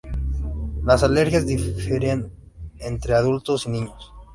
Las 0.83 1.03
alergias 1.03 1.45
difieren 1.45 2.31
entre 2.79 3.13
adultos 3.13 3.67
y 3.67 3.69
niños. 3.69 4.11